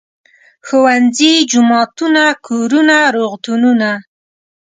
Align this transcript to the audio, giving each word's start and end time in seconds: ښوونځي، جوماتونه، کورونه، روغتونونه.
ښوونځي، 0.67 1.33
جوماتونه، 1.51 2.23
کورونه، 2.47 2.97
روغتونونه. 3.15 3.91